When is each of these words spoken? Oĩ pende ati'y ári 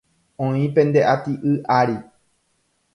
Oĩ 0.45 0.63
pende 0.77 0.99
ati'y 1.13 1.35
ári 1.79 1.97